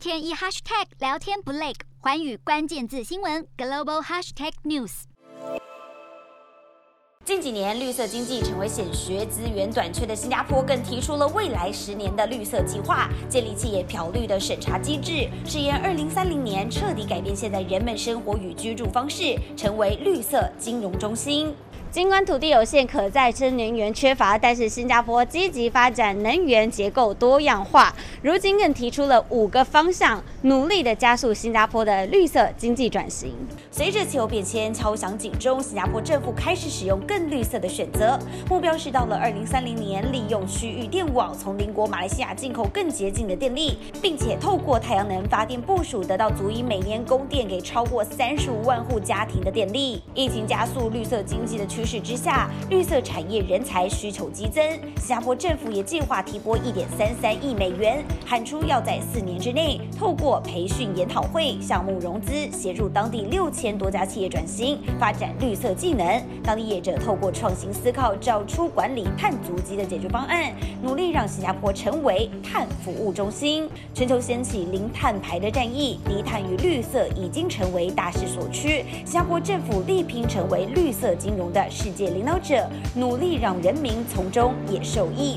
[0.00, 5.02] 天一 hashtag 聊天不累，寰宇关键字新闻 global hashtag news。
[7.22, 21.54] 近几年，绿色经济成为显学，资源短缺的新加坡更提出了未来十年的绿色计划，建立企业漂绿的审查机制，誓言二零三零年彻底改变现在人们生活与居住方式，成为绿色金融中心。
[21.90, 27.92] 尽管土地有限，可再生能源缺乏，但是新加坡积极发展能源结构多样化，
[28.22, 33.34] 如今更提出了五个方向，努力的加速新加坡的绿色经济转型。
[33.72, 38.16] 随着气候变迁敲响警钟，新加坡政府开始使用更绿色的选择，
[38.48, 50.00] 目标是到了二零三零年，利用区域电网从邻国马来西亚进口更洁净的电力，并且透过太阳能发电部署，得到足以每年供电给超过三十五万户家庭的电力。
[50.14, 54.62] 疫情加速绿色经济的趋趋势之下，绿色产业人才需求激增。
[54.98, 66.22] 新加坡政府也计划提拨一点三三亿美元，喊出要在四年之内，透过培训研讨会、项目融资，协助当地六千多家企业转型，发展绿色技能。
[66.40, 73.68] 当地业者透过创新思考，找出管理碳足迹的解决方案，努力让新加坡成为碳服务中心。
[73.92, 78.84] 全球掀起零碳排的战役，低碳与绿色已经成为大势所趋。
[79.04, 85.36] 新加坡政府力拼成为绿色金融的世界领导者，努力让人民从中也受益。